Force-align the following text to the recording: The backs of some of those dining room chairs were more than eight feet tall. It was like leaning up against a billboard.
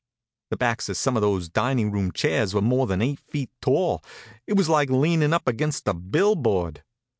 The 0.49 0.57
backs 0.57 0.89
of 0.89 0.97
some 0.97 1.15
of 1.15 1.21
those 1.21 1.47
dining 1.47 1.91
room 1.91 2.11
chairs 2.11 2.55
were 2.55 2.61
more 2.63 2.87
than 2.87 3.03
eight 3.03 3.19
feet 3.19 3.51
tall. 3.61 4.03
It 4.47 4.53
was 4.53 4.67
like 4.67 4.89
leaning 4.89 5.31
up 5.31 5.47
against 5.47 5.87
a 5.87 5.93
billboard. 5.93 6.81